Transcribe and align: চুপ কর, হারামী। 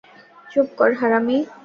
চুপ 0.51 0.67
কর, 0.79 0.89
হারামী। 0.99 1.37